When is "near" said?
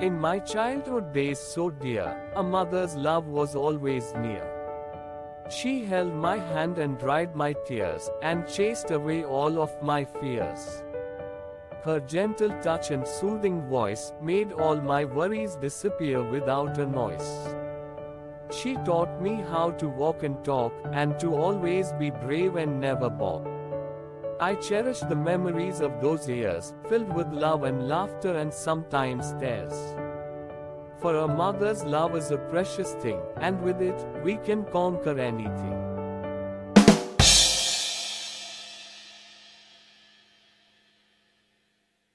4.14-4.46